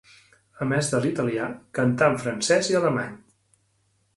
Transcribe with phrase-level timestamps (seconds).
[0.65, 1.49] A més de l'italià,
[1.81, 3.13] cantà en francès i alemany.